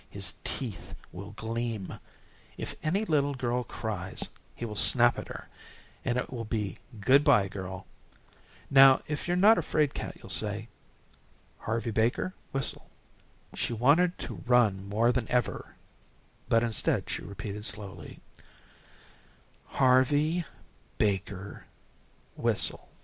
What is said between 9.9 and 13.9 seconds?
cat you'll say, 'Harvey Baker, whistle.'" She